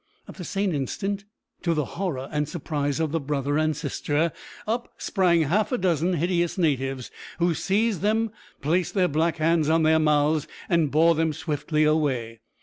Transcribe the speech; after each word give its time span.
At 0.27 0.37
the 0.37 0.43
same 0.43 0.73
instant, 0.73 1.25
to 1.61 1.75
the 1.75 1.85
horror 1.93 2.27
and 2.31 2.49
surprise 2.49 2.99
of 2.99 3.11
the 3.11 3.19
brother 3.19 3.59
and 3.59 3.77
sister, 3.77 4.31
up 4.65 4.91
sprang 4.97 5.43
half 5.43 5.71
a 5.71 5.77
dozen 5.77 6.13
hideous 6.15 6.57
natives, 6.57 7.11
who 7.37 7.53
seized 7.53 8.01
them, 8.01 8.31
placed 8.63 8.95
their 8.95 9.07
black 9.07 9.37
hands 9.37 9.69
on 9.69 9.83
their 9.83 9.99
mouths, 9.99 10.47
and 10.67 10.89
bore 10.89 11.13
them 11.13 11.33
swiftly 11.33 11.83
away. 11.83 12.39